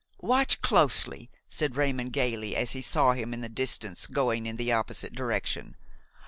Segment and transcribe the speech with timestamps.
[0.21, 4.71] "Watch closely," said Raymon, gayly, as he saw him in the distance going in the
[4.73, 5.75] opposite direction.